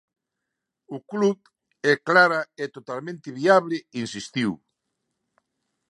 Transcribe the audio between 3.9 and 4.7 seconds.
insistiu.